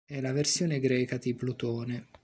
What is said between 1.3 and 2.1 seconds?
Plutone.